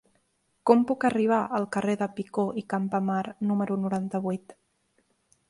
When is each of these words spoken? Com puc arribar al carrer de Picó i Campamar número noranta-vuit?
Com 0.69 0.79
puc 0.91 1.03
arribar 1.09 1.41
al 1.57 1.67
carrer 1.75 1.95
de 1.99 2.07
Picó 2.15 2.47
i 2.63 2.65
Campamar 2.75 3.21
número 3.51 3.79
noranta-vuit? 3.85 4.59